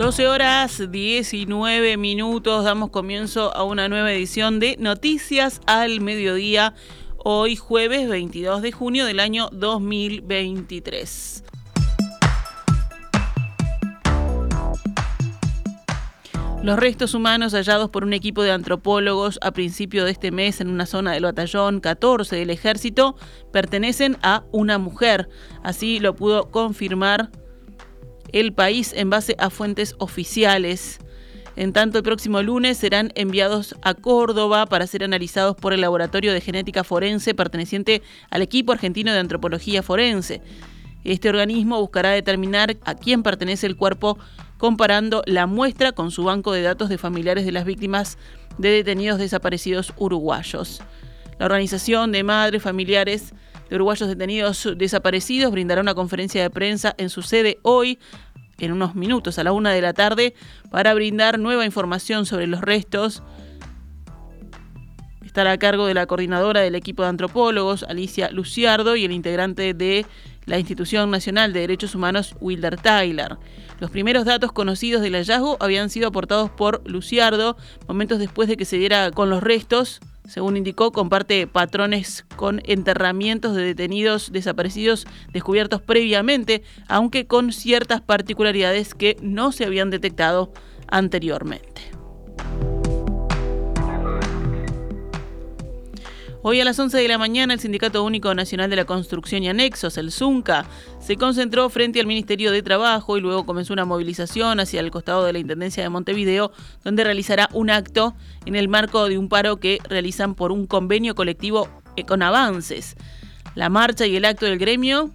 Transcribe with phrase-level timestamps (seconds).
[0.00, 6.72] 12 horas 19 minutos, damos comienzo a una nueva edición de Noticias al Mediodía,
[7.18, 11.44] hoy jueves 22 de junio del año 2023.
[16.62, 20.70] Los restos humanos hallados por un equipo de antropólogos a principio de este mes en
[20.70, 23.16] una zona del batallón 14 del ejército
[23.52, 25.28] pertenecen a una mujer.
[25.62, 27.30] Así lo pudo confirmar
[28.32, 30.98] el país en base a fuentes oficiales.
[31.56, 36.32] En tanto, el próximo lunes serán enviados a Córdoba para ser analizados por el Laboratorio
[36.32, 40.40] de Genética Forense perteneciente al equipo argentino de antropología forense.
[41.04, 44.18] Este organismo buscará determinar a quién pertenece el cuerpo
[44.58, 48.18] comparando la muestra con su banco de datos de familiares de las víctimas
[48.58, 50.82] de detenidos desaparecidos uruguayos.
[51.38, 53.32] La organización de madres familiares
[53.70, 58.00] de uruguayos detenidos desaparecidos brindará una conferencia de prensa en su sede hoy,
[58.58, 60.34] en unos minutos, a la una de la tarde,
[60.70, 63.22] para brindar nueva información sobre los restos.
[65.24, 69.72] Estará a cargo de la coordinadora del equipo de antropólogos, Alicia Luciardo, y el integrante
[69.72, 70.04] de
[70.46, 73.38] la Institución Nacional de Derechos Humanos, Wilder Tyler.
[73.78, 77.56] Los primeros datos conocidos del hallazgo habían sido aportados por Luciardo
[77.86, 80.00] momentos después de que se diera con los restos
[80.30, 88.94] según indicó, comparte patrones con enterramientos de detenidos desaparecidos descubiertos previamente, aunque con ciertas particularidades
[88.94, 90.52] que no se habían detectado
[90.86, 91.99] anteriormente.
[96.42, 99.50] Hoy a las 11 de la mañana el Sindicato Único Nacional de la Construcción y
[99.50, 100.64] Anexos, el ZUNCA,
[100.98, 105.26] se concentró frente al Ministerio de Trabajo y luego comenzó una movilización hacia el costado
[105.26, 106.50] de la Intendencia de Montevideo,
[106.82, 108.14] donde realizará un acto
[108.46, 111.68] en el marco de un paro que realizan por un convenio colectivo
[112.08, 112.96] con avances.
[113.54, 115.10] La marcha y el acto del gremio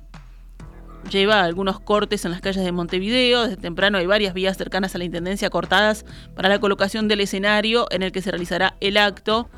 [1.10, 3.48] lleva algunos cortes en las calles de Montevideo.
[3.48, 6.06] Desde temprano hay varias vías cercanas a la Intendencia cortadas
[6.36, 9.50] para la colocación del escenario en el que se realizará el acto.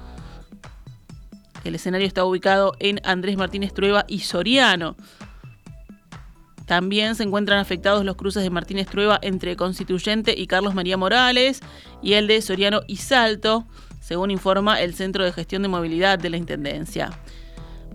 [1.68, 4.96] El escenario está ubicado en Andrés Martínez Trueba y Soriano.
[6.66, 11.60] También se encuentran afectados los cruces de Martínez Trueba entre Constituyente y Carlos María Morales
[12.02, 13.68] y el de Soriano y Salto,
[14.00, 17.10] según informa el Centro de Gestión de Movilidad de la Intendencia.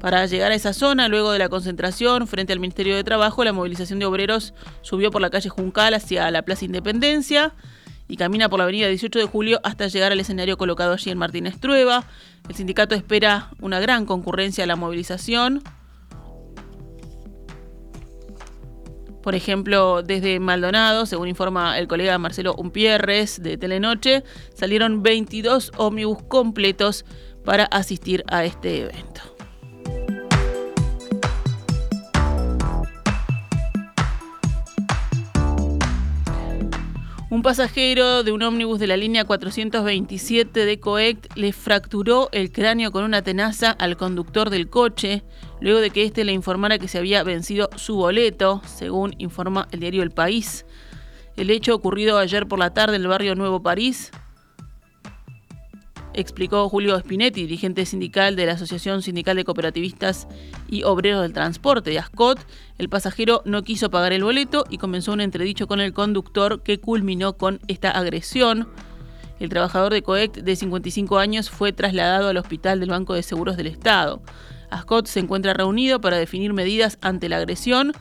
[0.00, 3.52] Para llegar a esa zona, luego de la concentración frente al Ministerio de Trabajo, la
[3.52, 4.52] movilización de obreros
[4.82, 7.54] subió por la calle Juncal hacia la Plaza Independencia
[8.08, 11.18] y camina por la avenida 18 de julio hasta llegar al escenario colocado allí en
[11.18, 12.04] Martínez Trueba.
[12.48, 15.62] El sindicato espera una gran concurrencia a la movilización.
[19.22, 24.24] Por ejemplo, desde Maldonado, según informa el colega Marcelo Umpierres de Telenoche,
[24.54, 27.04] salieron 22 ómnibus completos
[27.44, 29.31] para asistir a este evento.
[37.42, 42.92] Un pasajero de un ómnibus de la línea 427 de COECT le fracturó el cráneo
[42.92, 45.24] con una tenaza al conductor del coche,
[45.60, 49.80] luego de que éste le informara que se había vencido su boleto, según informa el
[49.80, 50.64] diario El País.
[51.36, 54.12] El hecho ocurrido ayer por la tarde en el barrio Nuevo París
[56.14, 60.28] explicó Julio Spinetti, dirigente sindical de la Asociación Sindical de Cooperativistas
[60.68, 62.40] y Obreros del Transporte de ASCOT,
[62.78, 66.78] el pasajero no quiso pagar el boleto y comenzó un entredicho con el conductor que
[66.78, 68.68] culminó con esta agresión.
[69.40, 73.56] El trabajador de COECT de 55 años fue trasladado al hospital del Banco de Seguros
[73.56, 74.22] del Estado.
[74.70, 77.92] ASCOT se encuentra reunido para definir medidas ante la agresión.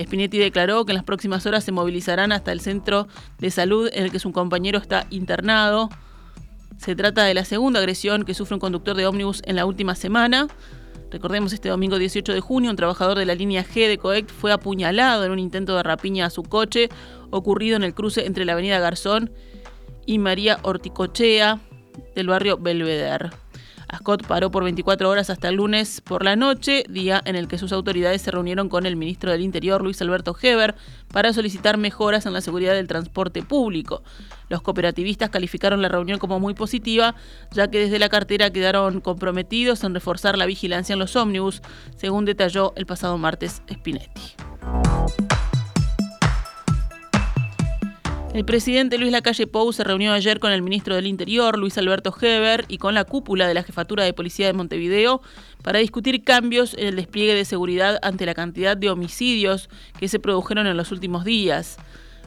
[0.00, 3.08] Spinetti declaró que en las próximas horas se movilizarán hasta el centro
[3.38, 5.88] de salud en el que su compañero está internado.
[6.78, 9.94] Se trata de la segunda agresión que sufre un conductor de ómnibus en la última
[9.94, 10.46] semana.
[11.10, 14.52] Recordemos, este domingo 18 de junio, un trabajador de la línea G de COECT fue
[14.52, 16.88] apuñalado en un intento de rapiña a su coche,
[17.30, 19.30] ocurrido en el cruce entre la avenida Garzón
[20.06, 21.60] y María Horticochea
[22.14, 23.30] del barrio Belvedere.
[23.88, 27.56] Ascot paró por 24 horas hasta el lunes por la noche, día en el que
[27.56, 30.74] sus autoridades se reunieron con el ministro del Interior, Luis Alberto Heber,
[31.10, 34.02] para solicitar mejoras en la seguridad del transporte público.
[34.50, 37.14] Los cooperativistas calificaron la reunión como muy positiva,
[37.52, 41.62] ya que desde la cartera quedaron comprometidos en reforzar la vigilancia en los ómnibus,
[41.96, 44.47] según detalló el pasado martes Spinetti.
[48.34, 52.14] El presidente Luis Lacalle Pou se reunió ayer con el ministro del Interior, Luis Alberto
[52.20, 55.22] Heber, y con la cúpula de la Jefatura de Policía de Montevideo
[55.62, 60.20] para discutir cambios en el despliegue de seguridad ante la cantidad de homicidios que se
[60.20, 61.78] produjeron en los últimos días.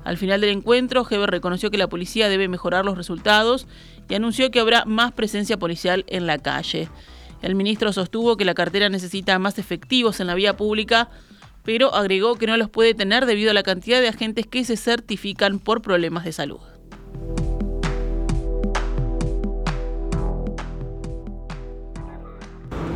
[0.04, 3.68] Al final del encuentro, Heber reconoció que la policía debe mejorar los resultados
[4.10, 6.90] y anunció que habrá más presencia policial en la calle.
[7.44, 11.10] El ministro sostuvo que la cartera necesita más efectivos en la vía pública
[11.64, 14.78] pero agregó que no los puede tener debido a la cantidad de agentes que se
[14.78, 16.60] certifican por problemas de salud.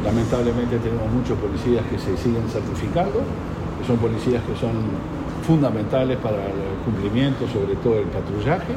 [0.03, 3.21] Lamentablemente tenemos muchos policías que se siguen certificando,
[3.79, 4.71] que son policías que son
[5.45, 6.53] fundamentales para el
[6.85, 8.73] cumplimiento, sobre todo el patrullaje,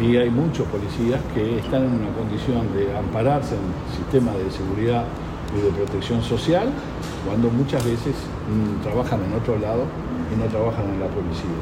[0.00, 4.50] y hay muchos policías que están en una condición de ampararse en el sistema de
[4.50, 5.04] seguridad
[5.56, 6.68] y de protección social,
[7.26, 8.14] cuando muchas veces
[8.82, 9.84] trabajan en otro lado
[10.32, 11.58] y no trabajan en la policía.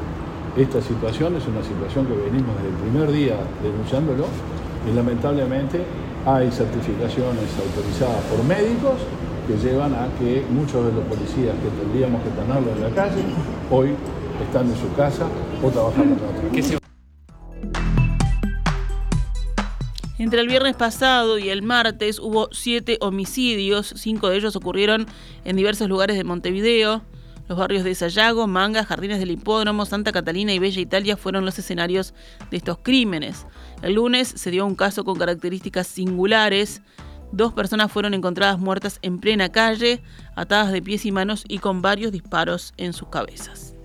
[0.56, 4.24] Esta situación es una situación que venimos desde el primer día denunciándolo
[4.88, 5.84] y lamentablemente
[6.24, 8.98] hay certificaciones autorizadas por médicos
[9.46, 13.22] que llevan a que muchos de los policías que tendríamos que tenerlos en la calle
[13.70, 13.90] hoy
[14.42, 15.26] están en su casa
[15.62, 16.85] o trabajando en otra.
[20.26, 25.06] Entre el viernes pasado y el martes hubo siete homicidios, cinco de ellos ocurrieron
[25.44, 27.04] en diversos lugares de Montevideo.
[27.48, 31.60] Los barrios de Sayago, Manga, Jardines del Hipódromo, Santa Catalina y Bella Italia fueron los
[31.60, 32.12] escenarios
[32.50, 33.46] de estos crímenes.
[33.82, 36.82] El lunes se dio un caso con características singulares.
[37.30, 40.02] Dos personas fueron encontradas muertas en plena calle,
[40.34, 43.76] atadas de pies y manos y con varios disparos en sus cabezas.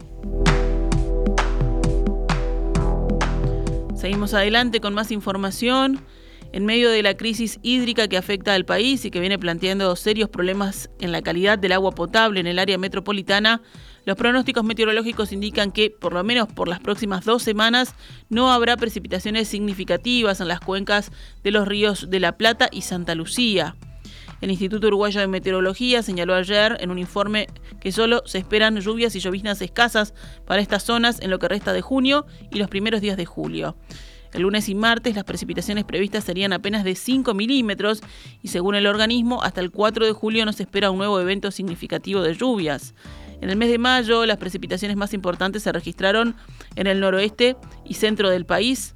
[3.95, 6.03] Seguimos adelante con más información.
[6.53, 10.29] En medio de la crisis hídrica que afecta al país y que viene planteando serios
[10.29, 13.61] problemas en la calidad del agua potable en el área metropolitana,
[14.03, 17.95] los pronósticos meteorológicos indican que, por lo menos por las próximas dos semanas,
[18.29, 21.11] no habrá precipitaciones significativas en las cuencas
[21.41, 23.77] de los ríos de La Plata y Santa Lucía.
[24.41, 27.47] El Instituto Uruguayo de Meteorología señaló ayer en un informe
[27.79, 30.15] que solo se esperan lluvias y lloviznas escasas
[30.45, 33.77] para estas zonas en lo que resta de junio y los primeros días de julio.
[34.33, 38.01] El lunes y martes las precipitaciones previstas serían apenas de 5 milímetros
[38.41, 41.51] y según el organismo hasta el 4 de julio no se espera un nuevo evento
[41.51, 42.93] significativo de lluvias.
[43.41, 46.35] En el mes de mayo las precipitaciones más importantes se registraron
[46.75, 48.93] en el noroeste y centro del país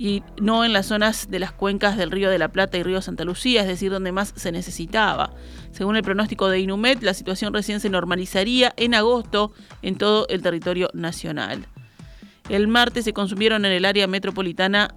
[0.00, 3.02] y no en las zonas de las cuencas del río de la Plata y río
[3.02, 5.34] Santa Lucía, es decir, donde más se necesitaba.
[5.72, 9.52] Según el pronóstico de Inumet, la situación recién se normalizaría en agosto
[9.82, 11.66] en todo el territorio nacional.
[12.50, 14.92] El martes se consumieron en el área metropolitana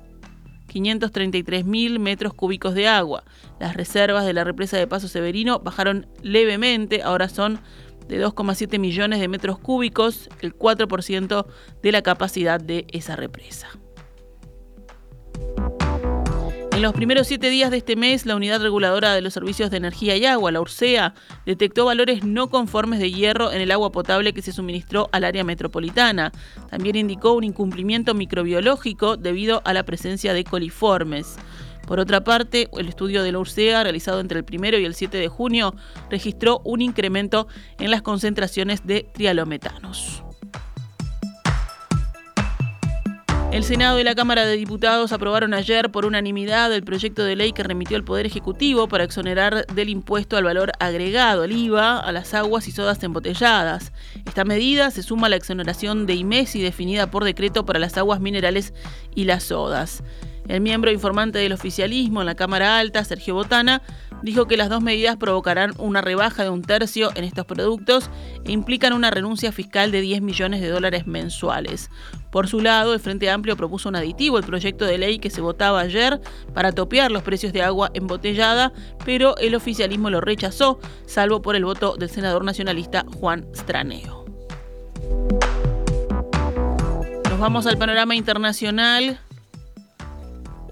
[0.73, 3.23] 533.000 metros cúbicos de agua.
[3.59, 7.59] Las reservas de la represa de Paso Severino bajaron levemente, ahora son
[8.07, 11.45] de 2,7 millones de metros cúbicos, el 4%
[11.83, 13.69] de la capacidad de esa represa.
[16.83, 20.17] Los primeros siete días de este mes, la Unidad Reguladora de los Servicios de Energía
[20.17, 21.13] y Agua, la URSEA,
[21.45, 25.45] detectó valores no conformes de hierro en el agua potable que se suministró al área
[25.45, 26.33] metropolitana.
[26.69, 31.37] También indicó un incumplimiento microbiológico debido a la presencia de coliformes.
[31.87, 35.17] Por otra parte, el estudio de la URSEA, realizado entre el 1 y el 7
[35.17, 35.73] de junio,
[36.09, 37.47] registró un incremento
[37.79, 40.22] en las concentraciones de trialometanos.
[43.53, 47.51] El Senado y la Cámara de Diputados aprobaron ayer por unanimidad el proyecto de ley
[47.51, 52.11] que remitió el Poder Ejecutivo para exonerar del impuesto al valor agregado, el IVA, a
[52.11, 53.91] las aguas y sodas embotelladas.
[54.25, 58.19] Esta medida se suma a la exoneración de IMESI definida por decreto para las aguas
[58.19, 58.73] minerales
[59.13, 60.01] y las sodas.
[60.47, 63.81] El miembro informante del oficialismo en la Cámara Alta, Sergio Botana,
[64.23, 68.09] dijo que las dos medidas provocarán una rebaja de un tercio en estos productos
[68.45, 71.89] e implican una renuncia fiscal de 10 millones de dólares mensuales.
[72.31, 75.41] Por su lado, el Frente Amplio propuso un aditivo, el proyecto de ley que se
[75.41, 76.19] votaba ayer
[76.53, 78.73] para topear los precios de agua embotellada,
[79.05, 84.25] pero el oficialismo lo rechazó, salvo por el voto del senador nacionalista Juan Straneo.
[87.29, 89.19] Nos vamos al panorama internacional.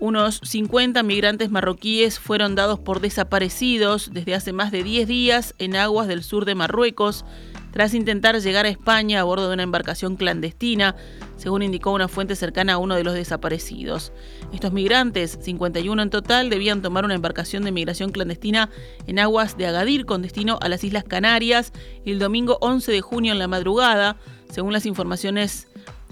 [0.01, 5.75] Unos 50 migrantes marroquíes fueron dados por desaparecidos desde hace más de 10 días en
[5.75, 7.23] aguas del sur de Marruecos
[7.71, 10.95] tras intentar llegar a España a bordo de una embarcación clandestina,
[11.37, 14.11] según indicó una fuente cercana a uno de los desaparecidos.
[14.51, 18.71] Estos migrantes, 51 en total, debían tomar una embarcación de migración clandestina
[19.05, 21.73] en aguas de Agadir con destino a las Islas Canarias
[22.07, 24.17] el domingo 11 de junio en la madrugada,
[24.49, 25.67] según las informaciones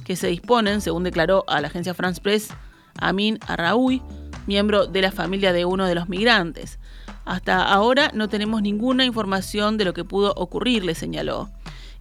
[0.05, 2.50] que se disponen, según declaró a la agencia France Press
[3.01, 4.01] Amin Arraoui,
[4.48, 6.79] miembro de la familia de uno de los migrantes.
[7.25, 11.50] Hasta ahora no tenemos ninguna información de lo que pudo ocurrir, le señaló.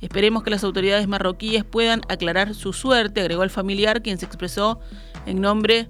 [0.00, 4.80] Esperemos que las autoridades marroquíes puedan aclarar su suerte, agregó el familiar, quien se expresó
[5.26, 5.88] en nombre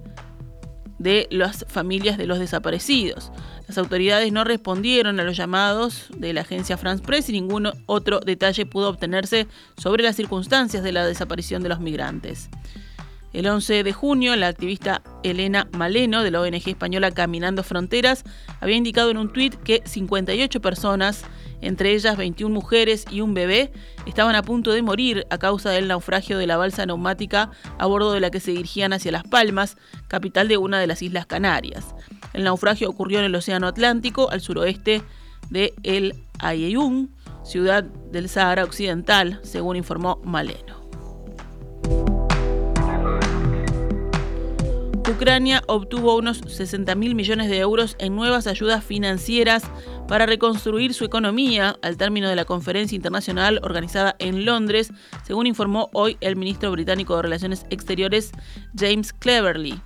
[0.97, 3.31] de las familias de los desaparecidos.
[3.67, 8.19] Las autoridades no respondieron a los llamados de la agencia France Press y ningún otro
[8.19, 9.47] detalle pudo obtenerse
[9.77, 12.49] sobre las circunstancias de la desaparición de los migrantes.
[13.31, 18.23] El 11 de junio, la activista Elena Maleno de la ONG española Caminando Fronteras
[18.59, 21.23] había indicado en un tuit que 58 personas,
[21.61, 23.71] entre ellas 21 mujeres y un bebé,
[24.07, 28.13] estaban a punto de morir a causa del naufragio de la balsa neumática a bordo
[28.13, 31.93] de la que se dirigían hacia Las Palmas, capital de una de las Islas Canarias.
[32.33, 35.03] El naufragio ocurrió en el Océano Atlántico, al suroeste
[35.51, 40.79] de El Aaiún, ciudad del Sahara Occidental, según informó Maleno.
[45.19, 49.63] Ucrania obtuvo unos 60 mil millones de euros en nuevas ayudas financieras
[50.07, 54.93] para reconstruir su economía al término de la conferencia internacional organizada en Londres,
[55.25, 58.31] según informó hoy el ministro británico de Relaciones Exteriores
[58.73, 59.81] James Cleverly.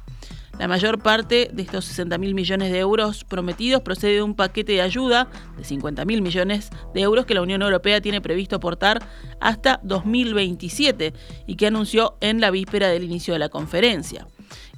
[0.60, 4.74] La mayor parte de estos 60 mil millones de euros prometidos procede de un paquete
[4.74, 9.04] de ayuda de 50 mil millones de euros que la Unión Europea tiene previsto aportar
[9.42, 11.12] hasta 2027
[11.48, 14.28] y que anunció en la víspera del inicio de la conferencia.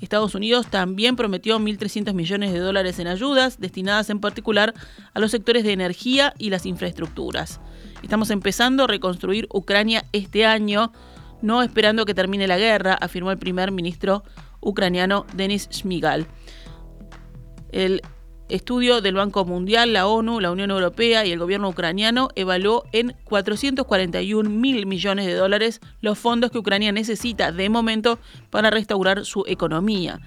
[0.02, 4.74] Estados Unidos también prometió 1.300 millones de dólares en ayudas, destinadas en particular
[5.14, 7.60] a los sectores de energía y las infraestructuras.
[8.04, 10.92] Estamos empezando a reconstruir Ucrania este año,
[11.42, 14.24] no esperando que termine la guerra, afirmó el primer ministro
[14.62, 16.28] ucraniano Denis Shmigal.
[18.50, 23.16] Estudio del Banco Mundial, la ONU, la Unión Europea y el gobierno ucraniano evaluó en
[23.24, 29.44] 441 mil millones de dólares los fondos que Ucrania necesita de momento para restaurar su
[29.48, 30.20] economía.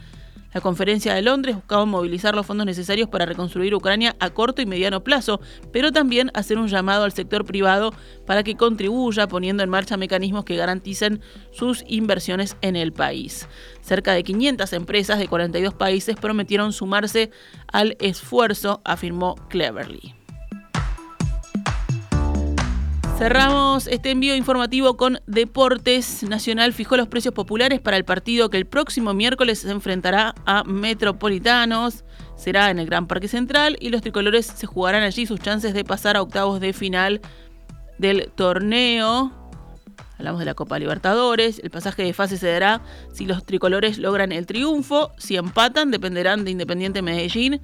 [0.55, 4.67] La conferencia de Londres buscaba movilizar los fondos necesarios para reconstruir Ucrania a corto y
[4.67, 5.41] mediano plazo,
[5.73, 7.93] pero también hacer un llamado al sector privado
[8.27, 13.47] para que contribuya poniendo en marcha mecanismos que garanticen sus inversiones en el país.
[13.83, 17.31] Cerca de 500 empresas de 42 países prometieron sumarse
[17.71, 20.18] al esfuerzo, afirmó Cleverly.
[23.19, 26.23] Cerramos este envío informativo con Deportes.
[26.23, 30.63] Nacional fijó los precios populares para el partido que el próximo miércoles se enfrentará a
[30.63, 32.05] Metropolitanos.
[32.37, 35.83] Será en el Gran Parque Central y los tricolores se jugarán allí sus chances de
[35.83, 37.21] pasar a octavos de final
[37.99, 39.33] del torneo.
[40.17, 41.59] Hablamos de la Copa Libertadores.
[41.59, 42.83] El pasaje de fase se dará
[43.13, 45.11] si los tricolores logran el triunfo.
[45.19, 47.61] Si empatan, dependerán de Independiente Medellín,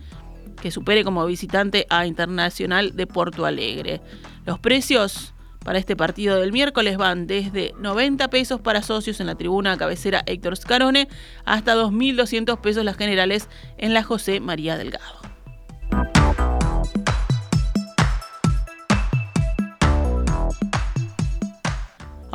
[0.61, 4.01] que supere como visitante a Internacional de Porto Alegre.
[4.47, 5.34] Los precios
[5.65, 10.23] para este partido del miércoles van desde 90 pesos para socios en la tribuna cabecera
[10.27, 11.09] Héctor Scarone
[11.45, 15.25] hasta 2.200 pesos las generales en la José María Delgado.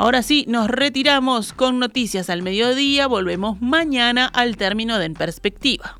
[0.00, 3.06] Ahora sí, nos retiramos con noticias al mediodía.
[3.06, 5.99] Volvemos mañana al término de En Perspectiva.